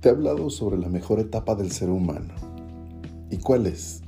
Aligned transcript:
Te 0.00 0.08
he 0.08 0.12
hablado 0.12 0.48
sobre 0.48 0.78
la 0.78 0.88
mejor 0.88 1.20
etapa 1.20 1.54
del 1.54 1.70
ser 1.70 1.90
humano. 1.90 2.32
¿Y 3.30 3.36
cuál 3.36 3.66
es? 3.66 4.00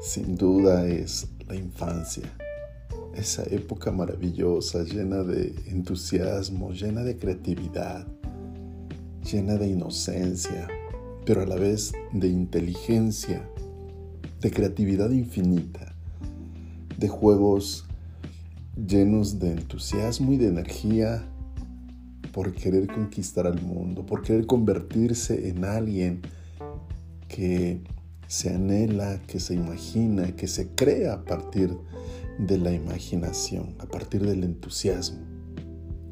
Sin 0.00 0.34
duda 0.34 0.86
es 0.86 1.28
la 1.46 1.56
infancia. 1.56 2.22
Esa 3.14 3.42
época 3.50 3.90
maravillosa, 3.92 4.82
llena 4.82 5.22
de 5.22 5.54
entusiasmo, 5.66 6.72
llena 6.72 7.02
de 7.02 7.18
creatividad, 7.18 8.06
llena 9.30 9.56
de 9.58 9.68
inocencia, 9.68 10.68
pero 11.26 11.42
a 11.42 11.46
la 11.46 11.56
vez 11.56 11.92
de 12.12 12.28
inteligencia, 12.28 13.46
de 14.40 14.50
creatividad 14.50 15.10
infinita, 15.10 15.94
de 16.96 17.08
juegos 17.08 17.84
llenos 18.74 19.38
de 19.38 19.52
entusiasmo 19.52 20.32
y 20.32 20.38
de 20.38 20.46
energía 20.46 21.29
por 22.32 22.52
querer 22.52 22.86
conquistar 22.86 23.46
al 23.46 23.60
mundo, 23.62 24.04
por 24.06 24.22
querer 24.22 24.46
convertirse 24.46 25.48
en 25.48 25.64
alguien 25.64 26.22
que 27.28 27.80
se 28.26 28.54
anhela, 28.54 29.20
que 29.26 29.40
se 29.40 29.54
imagina, 29.54 30.36
que 30.36 30.46
se 30.46 30.68
crea 30.68 31.14
a 31.14 31.24
partir 31.24 31.76
de 32.38 32.58
la 32.58 32.72
imaginación, 32.72 33.74
a 33.78 33.86
partir 33.86 34.24
del 34.24 34.44
entusiasmo, 34.44 35.20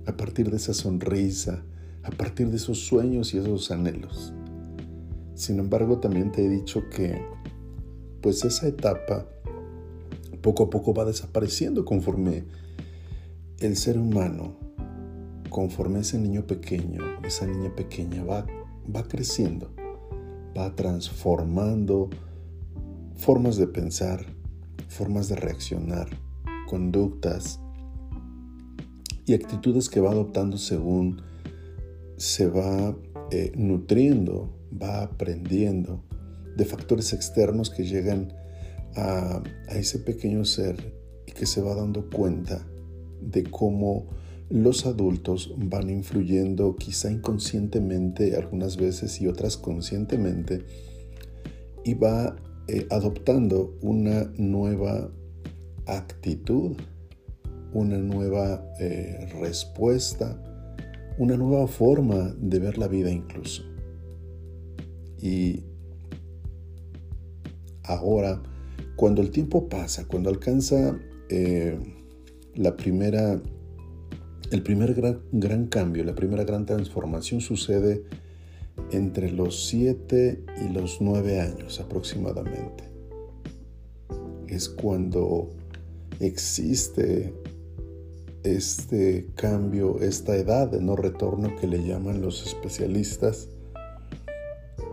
a 0.06 0.16
partir 0.16 0.50
de 0.50 0.56
esa 0.56 0.74
sonrisa, 0.74 1.62
a 2.02 2.10
partir 2.10 2.48
de 2.50 2.56
esos 2.56 2.80
sueños 2.80 3.34
y 3.34 3.38
esos 3.38 3.70
anhelos. 3.70 4.32
Sin 5.34 5.58
embargo, 5.58 5.98
también 5.98 6.32
te 6.32 6.44
he 6.44 6.48
dicho 6.48 6.88
que 6.90 7.22
pues 8.20 8.44
esa 8.44 8.66
etapa 8.66 9.28
poco 10.42 10.64
a 10.64 10.70
poco 10.70 10.92
va 10.94 11.04
desapareciendo 11.04 11.84
conforme 11.84 12.44
el 13.60 13.76
ser 13.76 13.98
humano 13.98 14.67
conforme 15.48 16.00
ese 16.00 16.18
niño 16.18 16.46
pequeño, 16.46 17.02
esa 17.24 17.46
niña 17.46 17.74
pequeña 17.74 18.24
va, 18.24 18.46
va 18.94 19.02
creciendo, 19.04 19.72
va 20.56 20.74
transformando 20.74 22.10
formas 23.16 23.56
de 23.56 23.66
pensar, 23.66 24.24
formas 24.88 25.28
de 25.28 25.36
reaccionar, 25.36 26.08
conductas 26.68 27.60
y 29.26 29.34
actitudes 29.34 29.88
que 29.88 30.00
va 30.00 30.10
adoptando 30.10 30.56
según 30.56 31.22
se 32.16 32.48
va 32.48 32.96
eh, 33.30 33.52
nutriendo, 33.56 34.56
va 34.80 35.02
aprendiendo 35.02 36.02
de 36.56 36.64
factores 36.64 37.12
externos 37.12 37.70
que 37.70 37.84
llegan 37.84 38.32
a, 38.96 39.42
a 39.68 39.74
ese 39.76 39.98
pequeño 39.98 40.44
ser 40.44 40.94
y 41.26 41.32
que 41.32 41.46
se 41.46 41.60
va 41.60 41.74
dando 41.74 42.08
cuenta 42.10 42.66
de 43.20 43.44
cómo 43.44 44.06
los 44.50 44.86
adultos 44.86 45.54
van 45.56 45.90
influyendo 45.90 46.76
quizá 46.76 47.10
inconscientemente 47.10 48.36
algunas 48.36 48.76
veces 48.76 49.20
y 49.20 49.26
otras 49.26 49.56
conscientemente 49.56 50.64
y 51.84 51.94
va 51.94 52.36
eh, 52.68 52.86
adoptando 52.90 53.76
una 53.82 54.30
nueva 54.36 55.10
actitud, 55.86 56.76
una 57.72 57.98
nueva 57.98 58.64
eh, 58.78 59.28
respuesta, 59.40 60.42
una 61.18 61.36
nueva 61.36 61.66
forma 61.66 62.34
de 62.38 62.58
ver 62.58 62.78
la 62.78 62.88
vida 62.88 63.10
incluso. 63.10 63.62
Y 65.20 65.64
ahora, 67.84 68.42
cuando 68.96 69.20
el 69.20 69.30
tiempo 69.30 69.68
pasa, 69.68 70.06
cuando 70.06 70.30
alcanza 70.30 70.98
eh, 71.28 71.78
la 72.54 72.76
primera 72.76 73.40
el 74.50 74.62
primer 74.62 74.94
gran, 75.32 75.66
cambio, 75.66 76.04
la 76.04 76.14
primera 76.14 76.44
gran 76.44 76.64
transformación 76.64 77.40
sucede 77.40 78.02
entre 78.92 79.30
los 79.30 79.66
7 79.66 80.44
y 80.64 80.72
los 80.72 81.00
9 81.00 81.40
años 81.40 81.80
aproximadamente. 81.80 82.84
Es 84.46 84.68
cuando 84.68 85.50
existe 86.20 87.34
este 88.42 89.28
cambio, 89.34 90.00
esta 90.00 90.36
edad 90.36 90.68
de 90.68 90.80
no 90.80 90.96
retorno 90.96 91.54
que 91.56 91.66
le 91.66 91.86
llaman 91.86 92.22
los 92.22 92.46
especialistas, 92.46 93.48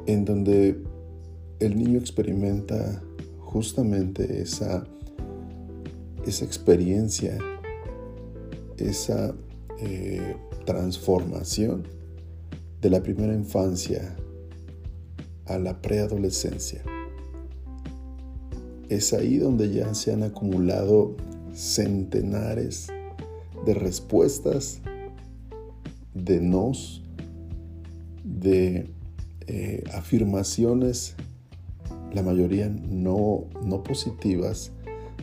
en 0.05 0.25
donde 0.25 0.77
el 1.59 1.77
niño 1.77 1.97
experimenta 1.97 3.01
justamente 3.39 4.41
esa, 4.41 4.83
esa 6.25 6.43
experiencia, 6.43 7.37
esa 8.77 9.33
eh, 9.79 10.35
transformación 10.65 11.87
de 12.81 12.89
la 12.89 13.01
primera 13.01 13.33
infancia 13.33 14.15
a 15.45 15.57
la 15.57 15.81
preadolescencia. 15.81 16.83
Es 18.89 19.13
ahí 19.13 19.37
donde 19.37 19.71
ya 19.71 19.93
se 19.93 20.13
han 20.13 20.23
acumulado 20.23 21.15
centenares 21.53 22.87
de 23.65 23.73
respuestas, 23.73 24.81
de 26.13 26.39
nos, 26.41 27.03
de 28.23 28.89
eh, 29.47 29.83
afirmaciones, 29.93 31.15
la 32.13 32.21
mayoría 32.21 32.69
no, 32.69 33.45
no 33.63 33.83
positivas, 33.83 34.71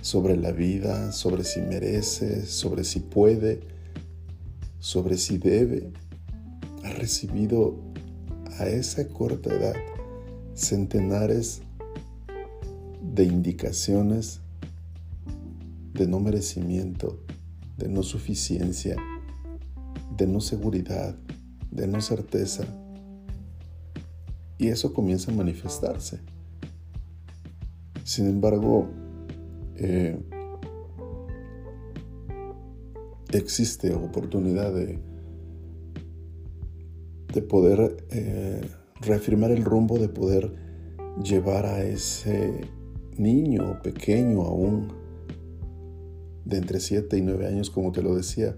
sobre 0.01 0.37
la 0.37 0.53
vida, 0.53 1.13
sobre 1.13 1.45
si 1.45 1.61
merece, 1.61 2.45
sobre 2.45 2.85
si 2.85 3.01
puede, 3.01 3.61
sobre 4.83 5.17
si 5.17 5.39
debe, 5.39 5.93
ha 6.83 6.91
recibido 6.95 7.77
a 8.59 8.67
esa 8.67 9.07
corta 9.07 9.55
edad 9.55 9.77
centenares 10.55 11.63
de 13.01 13.23
indicaciones 13.23 14.41
de 15.95 16.09
no 16.09 16.19
merecimiento, 16.19 17.21
de 17.79 17.89
no 17.89 18.03
suficiencia, 18.03 18.97
de 20.17 20.27
no 20.27 20.41
seguridad, 20.41 21.15
de 21.71 21.87
no 21.87 22.01
certeza. 22.01 22.65
Y 24.59 24.67
eso 24.67 24.93
comienza 24.93 25.31
a 25.31 25.35
manifestarse. 25.35 26.19
Sin 28.03 28.27
embargo, 28.27 28.91
eh, 29.77 30.19
existe 33.39 33.95
oportunidad 33.95 34.73
de, 34.73 34.99
de 37.33 37.43
poder 37.43 38.05
eh, 38.11 38.61
reafirmar 39.01 39.51
el 39.51 39.65
rumbo, 39.65 39.99
de 39.99 40.09
poder 40.09 40.53
llevar 41.23 41.67
a 41.67 41.83
ese 41.83 42.61
niño 43.17 43.81
pequeño 43.83 44.43
aún, 44.43 44.89
de 46.45 46.59
entre 46.59 46.81
7 46.81 47.17
y 47.17 47.23
9 47.23 47.47
años, 47.47 47.71
como 47.71 47.93
te 47.93 48.03
lo 48.03 48.15
decía, 48.15 48.57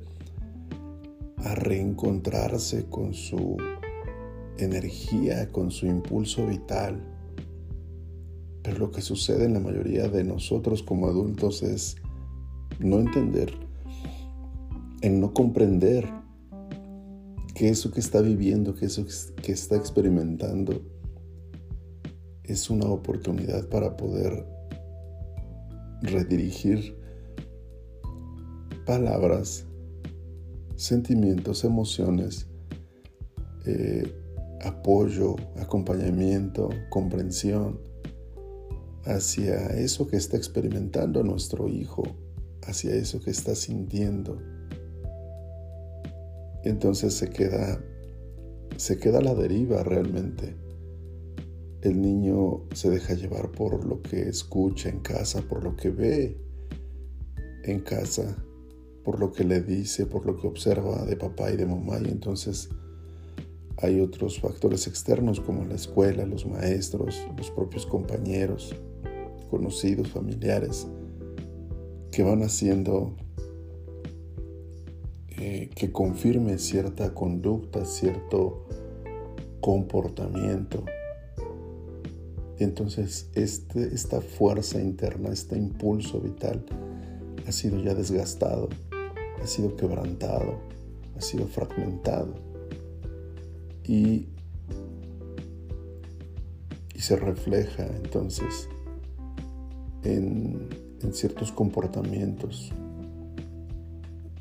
a 1.37 1.55
reencontrarse 1.55 2.87
con 2.87 3.13
su 3.15 3.57
energía, 4.59 5.51
con 5.51 5.71
su 5.71 5.87
impulso 5.87 6.47
vital. 6.47 7.01
Pero 8.63 8.79
lo 8.79 8.91
que 8.91 9.03
sucede 9.03 9.45
en 9.45 9.53
la 9.53 9.61
mayoría 9.61 10.09
de 10.09 10.25
nosotros 10.25 10.83
como 10.83 11.07
adultos 11.07 11.63
es 11.63 11.97
no 12.79 12.99
entender 12.99 13.64
en 15.05 15.21
no 15.21 15.35
comprender 15.35 16.11
que 17.55 17.69
eso 17.69 17.91
que 17.91 18.01
está 18.01 18.23
viviendo, 18.23 18.75
que 18.75 18.87
eso 18.87 19.05
que 19.43 19.53
está 19.53 19.77
experimentando, 19.77 20.81
es 22.43 22.71
una 22.71 22.87
oportunidad 22.87 23.69
para 23.69 23.99
poder 23.99 24.47
redirigir 26.01 26.97
palabras, 28.87 29.67
sentimientos, 30.75 31.65
emociones, 31.65 32.47
eh, 33.67 34.11
apoyo, 34.63 35.37
acompañamiento, 35.61 36.71
comprensión 36.89 37.79
hacia 39.05 39.67
eso 39.77 40.07
que 40.07 40.17
está 40.17 40.39
experimentando 40.39 41.23
nuestro 41.23 41.69
hijo, 41.69 42.05
hacia 42.63 42.95
eso 42.95 43.21
que 43.21 43.33
está 43.33 43.55
sintiendo 43.55 44.54
entonces 46.69 47.15
se 47.15 47.31
queda, 47.31 47.83
se 48.77 48.99
queda 48.99 49.19
a 49.19 49.23
la 49.23 49.35
deriva 49.35 49.83
realmente. 49.83 50.57
El 51.83 52.01
niño 52.01 52.65
se 52.73 52.89
deja 52.89 53.15
llevar 53.15 53.51
por 53.53 53.85
lo 53.85 54.01
que 54.01 54.29
escucha 54.29 54.89
en 54.89 55.01
casa, 55.01 55.43
por 55.43 55.63
lo 55.63 55.77
que 55.77 55.91
ve 55.91 56.39
en 57.65 57.81
casa, 57.81 58.37
por 59.05 59.21
lo 59.21 59.33
que 59.33 59.45
le 59.45 59.61
dice, 59.61 60.07
por 60.07 60.25
lo 60.25 60.37
que 60.37 60.47
observa 60.47 61.05
de 61.05 61.17
papá 61.17 61.51
y 61.51 61.57
de 61.57 61.67
mamá. 61.67 61.99
Y 62.03 62.11
entonces 62.11 62.71
hay 63.79 64.01
otros 64.01 64.41
factores 64.41 64.87
externos 64.87 65.41
como 65.41 65.65
la 65.65 65.75
escuela, 65.75 66.25
los 66.25 66.47
maestros, 66.47 67.21
los 67.37 67.51
propios 67.51 67.85
compañeros, 67.85 68.75
conocidos, 69.51 70.09
familiares, 70.09 70.87
que 72.11 72.23
van 72.23 72.43
haciendo 72.43 73.17
que 75.75 75.91
confirme 75.93 76.59
cierta 76.59 77.15
conducta, 77.15 77.85
cierto 77.85 78.67
comportamiento. 79.61 80.85
Entonces 82.59 83.31
este, 83.35 83.95
esta 83.95 84.21
fuerza 84.21 84.81
interna, 84.81 85.31
este 85.31 85.57
impulso 85.57 86.21
vital 86.21 86.65
ha 87.47 87.53
sido 87.53 87.83
ya 87.83 87.95
desgastado, 87.95 88.69
ha 89.43 89.47
sido 89.47 89.77
quebrantado, 89.77 90.61
ha 91.17 91.21
sido 91.21 91.47
fragmentado 91.47 92.35
y, 93.87 94.29
se 96.97 97.17
refleja 97.17 97.87
entonces 98.03 98.67
en, 100.05 100.71
en 101.03 101.13
ciertos 101.13 101.53
comportamientos, 101.53 102.73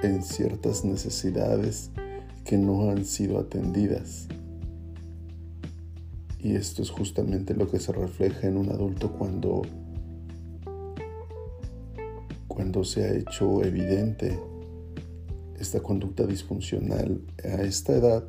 en 0.07 0.23
ciertas 0.23 0.85
necesidades 0.85 1.91
que 2.45 2.57
no 2.57 2.89
han 2.89 3.05
sido 3.05 3.39
atendidas. 3.39 4.27
Y 6.39 6.55
esto 6.55 6.81
es 6.81 6.89
justamente 6.89 7.55
lo 7.55 7.69
que 7.69 7.79
se 7.79 7.93
refleja 7.93 8.47
en 8.47 8.57
un 8.57 8.69
adulto 8.69 9.11
cuando, 9.13 9.61
cuando 12.47 12.83
se 12.83 13.05
ha 13.05 13.13
hecho 13.13 13.63
evidente 13.63 14.37
esta 15.57 15.81
conducta 15.81 16.25
disfuncional 16.25 17.21
a 17.45 17.61
esta 17.61 17.93
edad 17.93 18.25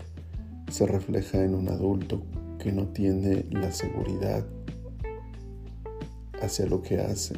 se 0.70 0.86
refleja 0.86 1.42
en 1.42 1.54
un 1.54 1.68
adulto 1.68 2.22
que 2.58 2.70
no 2.70 2.86
tiene 2.88 3.44
la 3.50 3.72
seguridad 3.72 4.46
hacia 6.40 6.66
lo 6.66 6.82
que 6.82 6.98
hace. 6.98 7.34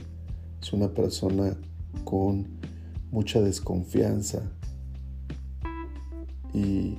Es 0.60 0.72
una 0.72 0.92
persona 0.92 1.56
con 2.04 2.55
mucha 3.16 3.40
desconfianza 3.40 4.42
y 6.52 6.98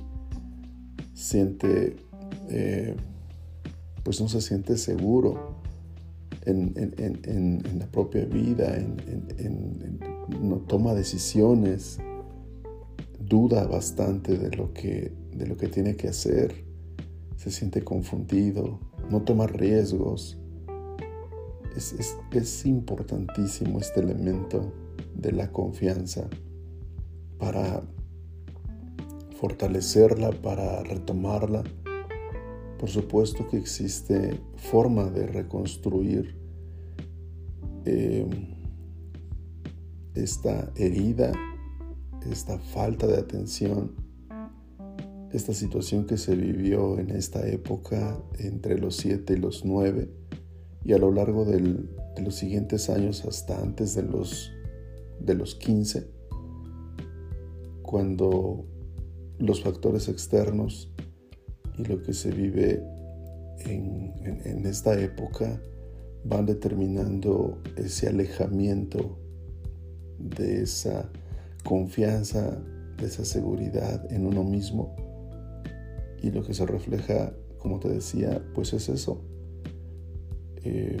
siente, 1.14 1.94
eh, 2.48 2.96
pues 4.02 4.20
no 4.20 4.28
se 4.28 4.40
siente 4.40 4.76
seguro 4.78 5.60
en, 6.44 6.74
la 7.78 7.86
propia 7.86 8.24
vida, 8.24 8.76
no 10.42 10.56
toma 10.66 10.92
decisiones, 10.94 12.00
duda 13.20 13.68
bastante 13.68 14.36
de 14.36 14.56
lo 14.56 14.72
que, 14.72 15.12
de 15.36 15.46
lo 15.46 15.56
que 15.56 15.68
tiene 15.68 15.94
que 15.94 16.08
hacer, 16.08 16.64
se 17.36 17.52
siente 17.52 17.84
confundido, 17.84 18.80
no 19.08 19.22
toma 19.22 19.46
riesgos. 19.46 20.36
Es, 21.76 21.94
es 22.32 22.66
importantísimo 22.66 23.78
este 23.78 24.00
elemento 24.00 24.72
de 25.18 25.32
la 25.32 25.52
confianza 25.52 26.28
para 27.38 27.82
fortalecerla, 29.38 30.30
para 30.30 30.82
retomarla. 30.82 31.62
Por 32.78 32.88
supuesto 32.88 33.46
que 33.48 33.58
existe 33.58 34.40
forma 34.56 35.10
de 35.10 35.26
reconstruir 35.26 36.36
eh, 37.84 38.26
esta 40.14 40.72
herida 40.76 41.32
esta 42.30 42.58
falta 42.58 43.06
de 43.06 43.16
atención, 43.16 43.92
esta 45.32 45.52
situación 45.52 46.06
que 46.06 46.16
se 46.16 46.34
vivió 46.34 46.98
en 46.98 47.10
esta 47.10 47.46
época 47.46 48.18
entre 48.38 48.78
los 48.78 48.96
7 48.96 49.34
y 49.34 49.36
los 49.36 49.64
9 49.64 50.10
y 50.84 50.92
a 50.92 50.98
lo 50.98 51.12
largo 51.12 51.44
de 51.44 51.60
los 52.22 52.34
siguientes 52.34 52.88
años 52.88 53.24
hasta 53.24 53.60
antes 53.60 53.94
de 53.94 54.02
los, 54.02 54.52
de 55.20 55.34
los 55.34 55.54
15, 55.54 56.10
cuando 57.82 58.64
los 59.38 59.62
factores 59.62 60.08
externos 60.08 60.92
y 61.76 61.84
lo 61.84 62.02
que 62.02 62.12
se 62.12 62.30
vive 62.30 62.82
en, 63.60 64.12
en 64.44 64.66
esta 64.66 64.98
época 65.00 65.60
van 66.24 66.46
determinando 66.46 67.60
ese 67.76 68.08
alejamiento 68.08 69.18
de 70.18 70.62
esa 70.62 71.08
confianza, 71.64 72.58
de 72.98 73.06
esa 73.06 73.24
seguridad 73.24 74.10
en 74.12 74.26
uno 74.26 74.44
mismo. 74.44 74.94
Y 76.20 76.30
lo 76.30 76.42
que 76.42 76.54
se 76.54 76.66
refleja, 76.66 77.32
como 77.58 77.78
te 77.78 77.88
decía, 77.88 78.42
pues 78.54 78.72
es 78.72 78.88
eso. 78.88 79.22
Eh, 80.64 80.98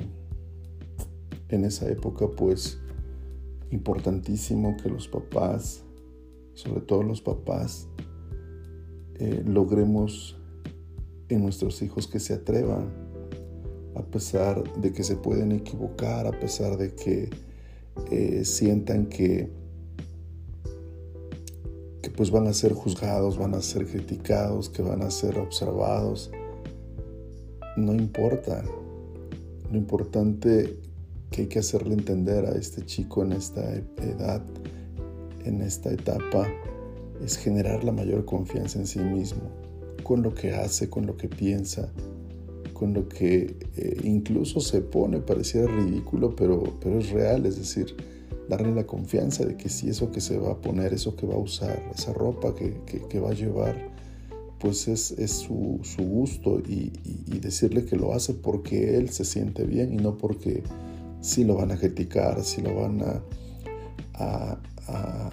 en 1.48 1.64
esa 1.64 1.88
época, 1.90 2.28
pues, 2.36 2.78
importantísimo 3.70 4.76
que 4.76 4.88
los 4.88 5.08
papás, 5.08 5.82
sobre 6.54 6.80
todo 6.80 7.02
los 7.02 7.20
papás, 7.20 7.88
eh, 9.16 9.42
logremos 9.46 10.36
en 11.28 11.42
nuestros 11.42 11.82
hijos 11.82 12.06
que 12.06 12.20
se 12.20 12.34
atrevan, 12.34 12.88
a 13.94 14.02
pesar 14.02 14.62
de 14.74 14.92
que 14.92 15.02
se 15.02 15.16
pueden 15.16 15.52
equivocar, 15.52 16.26
a 16.26 16.38
pesar 16.38 16.76
de 16.76 16.94
que 16.94 17.30
eh, 18.10 18.44
sientan 18.44 19.06
que 19.06 19.50
pues 22.18 22.32
van 22.32 22.48
a 22.48 22.52
ser 22.52 22.72
juzgados, 22.72 23.38
van 23.38 23.54
a 23.54 23.62
ser 23.62 23.86
criticados, 23.86 24.68
que 24.68 24.82
van 24.82 25.02
a 25.02 25.10
ser 25.12 25.38
observados. 25.38 26.32
No 27.76 27.94
importa. 27.94 28.64
Lo 29.70 29.78
importante 29.78 30.80
que 31.30 31.42
hay 31.42 31.46
que 31.48 31.58
hacerle 31.58 31.94
entender 31.94 32.46
a 32.46 32.52
este 32.52 32.84
chico 32.84 33.22
en 33.22 33.32
esta 33.32 33.74
edad, 33.74 34.42
en 35.44 35.60
esta 35.62 35.90
etapa, 35.90 36.46
es 37.24 37.36
generar 37.36 37.84
la 37.84 37.92
mayor 37.92 38.24
confianza 38.24 38.78
en 38.78 38.86
sí 38.86 39.00
mismo, 39.00 39.42
con 40.02 40.22
lo 40.22 40.34
que 40.34 40.52
hace, 40.52 40.88
con 40.88 41.06
lo 41.06 41.16
que 41.16 41.28
piensa, 41.28 41.90
con 42.72 42.94
lo 42.94 43.08
que 43.08 43.56
eh, 43.76 44.00
incluso 44.04 44.60
se 44.60 44.80
pone, 44.80 45.18
pareciera 45.18 45.66
ridículo, 45.66 46.34
pero, 46.36 46.62
pero 46.80 46.98
es 46.98 47.10
real, 47.10 47.44
es 47.44 47.58
decir, 47.58 47.94
darle 48.48 48.74
la 48.74 48.86
confianza 48.86 49.44
de 49.44 49.56
que 49.56 49.68
si 49.68 49.88
eso 49.88 50.10
que 50.10 50.20
se 50.20 50.38
va 50.38 50.52
a 50.52 50.60
poner, 50.60 50.94
eso 50.94 51.14
que 51.16 51.26
va 51.26 51.34
a 51.34 51.38
usar, 51.38 51.82
esa 51.94 52.12
ropa 52.12 52.54
que, 52.54 53.20
va 53.20 53.30
a 53.30 53.34
llevar, 53.34 53.76
pues 54.58 54.88
es, 54.88 55.14
su, 55.30 55.80
gusto 55.98 56.60
y, 56.66 56.90
decirle 57.40 57.84
que 57.84 57.96
lo 57.96 58.14
hace 58.14 58.34
porque 58.34 58.96
él 58.96 59.10
se 59.10 59.24
siente 59.24 59.64
bien 59.64 59.92
y 59.92 59.96
no 59.96 60.16
porque 60.16 60.62
si 61.20 61.44
lo 61.44 61.56
van 61.56 61.72
a 61.72 61.76
criticar, 61.76 62.42
si 62.42 62.62
lo 62.62 62.74
van 62.74 63.02
a, 63.02 63.22
a, 64.18 64.58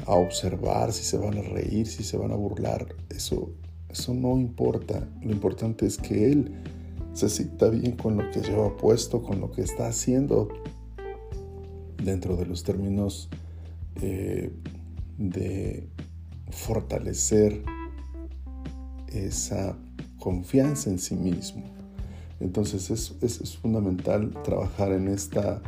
observar, 0.07 0.91
si 0.93 1.03
se 1.03 1.17
van 1.17 1.37
a 1.37 1.41
reír, 1.41 1.87
si 1.87 2.03
se 2.03 2.17
van 2.17 2.31
a 2.31 2.35
burlar. 2.35 2.87
Eso, 3.09 3.51
eso 3.89 4.13
no 4.13 4.37
importa. 4.37 5.07
Lo 5.21 5.31
importante 5.31 5.85
es 5.85 5.97
que 5.97 6.31
él 6.31 6.51
se 7.13 7.29
sienta 7.29 7.69
bien 7.69 7.95
con 7.95 8.17
lo 8.17 8.29
que 8.31 8.41
lleva 8.41 8.75
puesto, 8.75 9.23
con 9.23 9.39
lo 9.39 9.51
que 9.51 9.61
está 9.61 9.87
haciendo, 9.87 10.49
dentro 12.03 12.35
de 12.35 12.45
los 12.45 12.63
términos 12.63 13.29
eh, 14.01 14.51
de 15.17 15.87
fortalecer 16.51 17.63
esa 19.07 19.77
confianza 20.19 20.89
en 20.89 20.99
sí 20.99 21.15
mismo. 21.15 21.74
Entonces 22.39 22.89
es, 22.91 23.15
es, 23.21 23.57
fundamental 23.57 24.31
trabajar 24.43 24.91
en 24.91 25.07
esta 25.07 25.61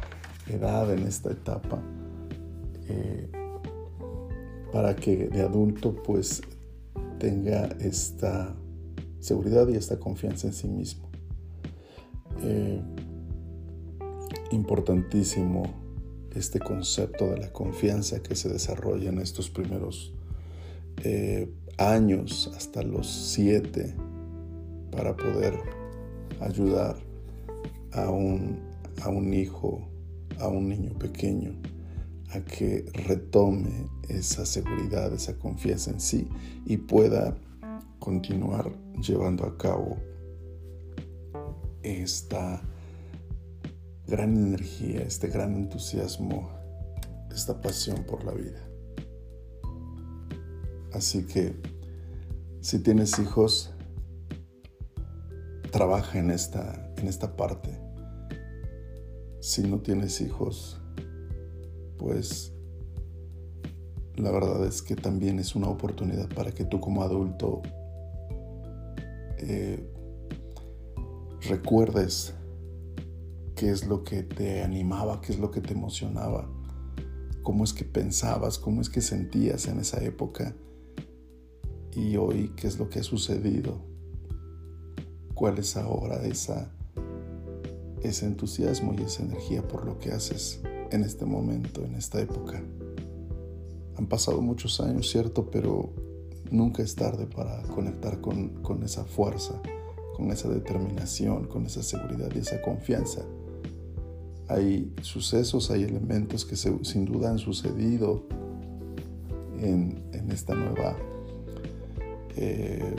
edad, 0.48 0.92
en 0.94 1.08
esta 1.08 1.32
etapa, 1.32 1.82
eh, 2.90 3.30
para 4.72 4.96
que 4.96 5.28
de 5.28 5.42
adulto 5.42 5.96
pues 6.04 6.42
tenga 7.20 7.66
esta 7.80 8.56
seguridad 9.20 9.68
y 9.70 9.76
esta 9.76 9.98
confianza 9.98 10.48
en 10.48 10.54
sí 10.54 10.68
mismo. 10.68 11.10
Eh, 12.42 12.82
importantísimo 14.52 15.64
este 16.36 16.60
concepto 16.60 17.28
de 17.28 17.38
la 17.38 17.52
confianza 17.52 18.22
que 18.22 18.36
se 18.36 18.50
desarrolla 18.50 19.10
en 19.10 19.20
estos 19.20 19.50
primeros 19.50 20.14
eh, 21.04 21.52
años, 21.78 22.52
hasta 22.56 22.84
los 22.84 23.08
siete, 23.08 23.96
para 24.92 25.16
poder 25.16 25.60
ayudar 26.42 26.98
a 27.94 28.10
un, 28.10 28.60
a 29.02 29.10
un 29.10 29.34
hijo, 29.34 29.88
a 30.40 30.48
un 30.48 30.70
niño 30.70 30.94
pequeño, 30.98 31.54
a 32.32 32.42
que 32.42 32.86
retome 32.94 33.88
esa 34.10 34.46
seguridad, 34.46 35.14
esa 35.14 35.38
confianza 35.38 35.92
en 35.92 36.00
sí 36.00 36.28
y 36.66 36.78
pueda 36.78 37.36
continuar 38.00 38.72
llevando 39.02 39.46
a 39.46 39.58
cabo 39.58 39.98
esta 41.84 42.62
gran 44.08 44.36
energía, 44.38 45.02
este 45.02 45.28
gran 45.28 45.56
entusiasmo, 45.56 46.50
esta 47.32 47.62
pasión 47.62 48.04
por 48.06 48.24
la 48.24 48.34
vida. 48.34 48.68
Así 50.94 51.24
que 51.24 51.54
si 52.62 52.80
tienes 52.80 53.20
hijos, 53.20 53.74
trabaja 55.78 56.18
en 56.18 56.32
esta, 56.32 56.92
en 56.98 57.08
esta 57.08 57.36
parte. 57.36 57.70
Si 59.42 59.62
no 59.62 59.80
tienes 59.80 60.22
hijos, 60.22 60.82
pues 62.00 62.52
la 64.16 64.32
verdad 64.32 64.66
es 64.66 64.82
que 64.82 64.96
también 64.96 65.38
es 65.38 65.56
una 65.56 65.68
oportunidad 65.68 66.30
para 66.30 66.52
que 66.52 66.66
tú 66.66 66.80
como 66.80 67.04
adulto 67.04 67.62
eh, 69.38 69.88
recuerdes 71.42 72.34
qué 73.56 73.70
es 73.70 73.86
lo 73.86 74.04
que 74.04 74.24
te 74.24 74.64
animaba, 74.64 75.22
qué 75.22 75.32
es 75.32 75.38
lo 75.38 75.52
que 75.52 75.62
te 75.62 75.74
emocionaba, 75.74 76.50
cómo 77.44 77.64
es 77.64 77.74
que 77.74 77.86
pensabas, 77.86 78.58
cómo 78.58 78.82
es 78.82 78.90
que 78.90 79.02
sentías 79.02 79.68
en 79.68 79.80
esa 79.80 80.04
época 80.04 80.56
y 81.92 82.18
hoy 82.18 82.52
qué 82.56 82.66
es 82.66 82.80
lo 82.80 82.90
que 82.90 83.02
ha 83.02 83.04
sucedido, 83.04 83.86
cuál 85.38 85.60
es 85.60 85.78
ahora 85.78 86.22
ese 86.26 86.66
entusiasmo 88.26 88.94
y 88.98 89.04
esa 89.04 89.24
energía 89.24 89.66
por 89.66 89.86
lo 89.86 89.98
que 90.00 90.12
haces 90.12 90.60
en 90.92 91.04
este 91.04 91.26
momento, 91.26 91.86
en 91.86 91.96
esta 91.96 92.20
época. 92.20 92.62
Han 93.98 94.08
pasado 94.08 94.42
muchos 94.42 94.82
años, 94.82 95.10
cierto, 95.10 95.50
pero 95.50 95.94
nunca 96.52 96.84
es 96.84 96.96
tarde 96.96 97.26
para 97.26 97.62
conectar 97.64 98.20
con, 98.20 98.62
con 98.62 98.84
esa 98.84 99.06
fuerza, 99.06 99.62
con 100.16 100.32
esa 100.32 100.50
determinación, 100.50 101.46
con 101.46 101.66
esa 101.66 101.84
seguridad 101.84 102.30
y 102.36 102.40
esa 102.40 102.62
confianza 102.62 103.24
hay 104.50 104.94
sucesos, 105.02 105.72
hay 105.72 105.84
elementos 105.84 106.46
que 106.46 106.56
sin 106.56 107.06
duda 107.06 107.30
han 107.30 107.40
sucedido 107.40 108.24
en, 109.60 110.06
esta 110.32 110.54
nueva 110.54 110.96
eh, 112.36 112.96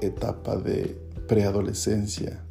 etapa 0.00 0.56
de 0.56 0.98
preadolescencia 1.30 2.42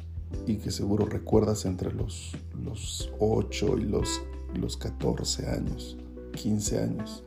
y 0.46 0.56
que 0.56 0.70
seguro 0.70 1.04
recuerdas 1.04 1.66
entre 1.66 1.92
los, 1.92 2.34
los 2.64 3.12
8 3.18 3.76
y 3.76 3.82
los, 3.82 4.22
los 4.58 4.78
14 4.78 5.50
años, 5.50 5.98
15 6.32 6.78
años. 6.80 7.22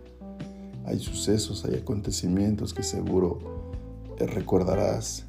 Hay 0.83 0.97
sucesos, 0.97 1.63
hay 1.63 1.75
acontecimientos 1.75 2.73
que 2.73 2.81
seguro 2.81 3.37
recordarás 4.17 5.25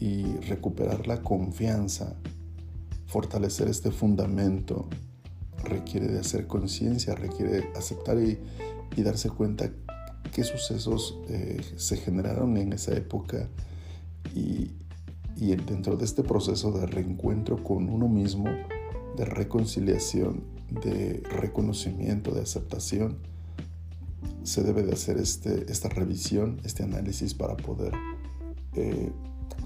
y 0.00 0.24
recuperar 0.38 1.06
la 1.06 1.22
confianza 1.22 2.16
fortalecer 3.06 3.68
este 3.68 3.92
fundamento 3.92 4.88
requiere 5.62 6.08
de 6.08 6.18
hacer 6.18 6.48
conciencia, 6.48 7.14
requiere 7.14 7.70
aceptar 7.76 8.18
y, 8.18 8.40
darse 9.04 9.30
cuenta 9.30 9.70
qué 10.32 10.42
sucesos 10.42 11.20
eh, 11.28 11.60
se 11.76 11.96
generaron 11.96 12.56
en 12.56 12.72
esa 12.72 12.96
época 12.96 13.48
y, 14.34 14.72
y 15.40 15.54
dentro 15.54 15.96
de 15.96 16.04
este 16.04 16.24
proceso 16.24 16.72
de 16.72 16.86
reencuentro 16.86 17.62
con 17.62 17.88
uno 17.88 18.08
mismo, 18.08 18.46
de 19.16 19.24
reconciliación, 19.24 20.42
de 20.82 21.22
reconocimiento, 21.30 22.32
de 22.32 22.42
aceptación, 22.42 23.18
se 24.42 24.62
debe 24.62 24.82
de 24.82 24.92
hacer 24.92 25.16
este, 25.18 25.70
esta 25.70 25.88
revisión, 25.88 26.60
este 26.64 26.82
análisis 26.82 27.34
para 27.34 27.56
poder 27.56 27.92
eh, 28.74 29.12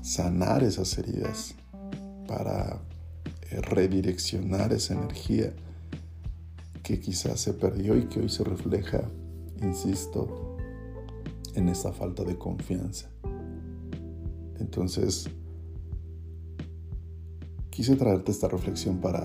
sanar 0.03 0.63
esas 0.63 0.99
heridas, 0.99 1.55
para 2.27 2.81
redireccionar 3.51 4.73
esa 4.73 4.95
energía 4.95 5.53
que 6.83 7.01
quizás 7.01 7.41
se 7.41 7.55
perdió 7.55 7.97
y 7.97 8.07
que 8.07 8.21
hoy 8.21 8.29
se 8.29 8.45
refleja, 8.45 9.03
insisto, 9.63 10.57
en 11.55 11.69
esa 11.69 11.93
falta 11.93 12.25
de 12.25 12.37
confianza. 12.37 13.09
Entonces, 14.59 15.29
quise 17.73 17.97
traerte 17.97 18.31
esta 18.31 18.49
reflexión 18.49 18.99
para, 18.99 19.25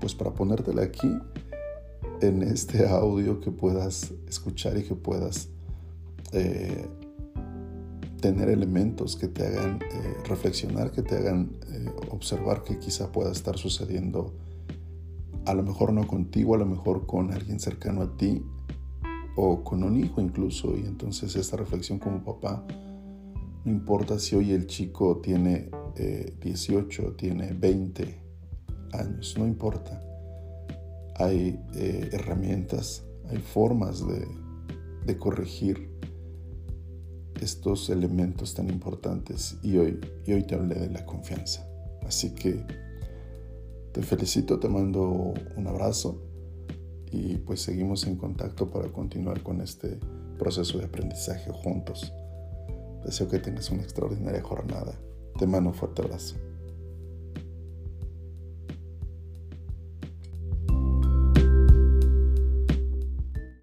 pues 0.00 0.14
para 0.14 0.32
ponértela 0.32 0.82
aquí 0.82 1.12
en 2.20 2.42
este 2.42 2.88
audio 2.88 3.40
que 3.40 3.50
puedas 3.50 4.12
escuchar 4.28 4.78
y 4.78 4.84
que 4.84 4.94
puedas 4.94 5.48
eh, 6.30 6.86
tener 8.20 8.48
elementos 8.48 9.16
que 9.16 9.26
te 9.26 9.44
hagan 9.44 9.80
eh, 9.82 10.16
reflexionar, 10.24 10.92
que 10.92 11.02
te 11.02 11.16
hagan 11.16 11.50
eh, 11.72 11.90
observar 12.10 12.62
que 12.62 12.78
quizá 12.78 13.10
pueda 13.10 13.32
estar 13.32 13.58
sucediendo, 13.58 14.32
a 15.46 15.52
lo 15.52 15.64
mejor 15.64 15.92
no 15.92 16.06
contigo, 16.06 16.54
a 16.54 16.58
lo 16.58 16.66
mejor 16.66 17.06
con 17.06 17.32
alguien 17.32 17.58
cercano 17.58 18.02
a 18.02 18.16
ti 18.16 18.40
o 19.34 19.64
con 19.64 19.82
un 19.82 19.98
hijo 19.98 20.20
incluso. 20.20 20.76
Y 20.76 20.86
entonces 20.86 21.34
esta 21.34 21.56
reflexión 21.56 21.98
como 21.98 22.22
papá, 22.22 22.64
no 23.64 23.72
importa 23.72 24.18
si 24.18 24.36
hoy 24.36 24.52
el 24.52 24.66
chico 24.66 25.20
tiene 25.22 25.70
18, 26.40 27.02
eh, 27.02 27.14
tiene 27.16 27.52
20 27.52 28.20
años, 28.92 29.34
no 29.38 29.46
importa. 29.46 30.02
Hay 31.16 31.60
herramientas, 31.72 33.04
hay 33.28 33.38
formas 33.38 34.06
de, 34.06 34.26
de 35.06 35.18
corregir 35.18 35.92
estos 37.40 37.90
elementos 37.90 38.54
tan 38.54 38.68
importantes 38.70 39.58
y 39.62 39.76
hoy, 39.76 40.00
y 40.26 40.32
hoy 40.32 40.44
te 40.44 40.54
hablé 40.54 40.76
de 40.76 40.90
la 40.90 41.04
confianza. 41.04 41.66
Así 42.06 42.30
que 42.34 42.64
te 43.92 44.02
felicito, 44.02 44.58
te 44.58 44.68
mando 44.68 45.34
un 45.56 45.66
abrazo 45.66 46.22
y 47.10 47.36
pues 47.38 47.60
seguimos 47.60 48.06
en 48.06 48.16
contacto 48.16 48.70
para 48.70 48.88
continuar 48.88 49.42
con 49.42 49.60
este 49.60 49.98
proceso 50.38 50.78
de 50.78 50.86
aprendizaje 50.86 51.50
juntos. 51.52 52.12
Deseo 53.04 53.28
que 53.28 53.38
tengas 53.38 53.70
una 53.70 53.82
extraordinaria 53.82 54.42
jornada. 54.42 54.98
Te 55.38 55.46
mando 55.46 55.70
un 55.70 55.74
fuerte 55.74 56.02
abrazo. 56.02 56.36